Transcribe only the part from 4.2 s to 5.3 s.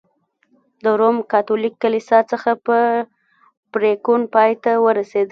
پای ته ورسېد.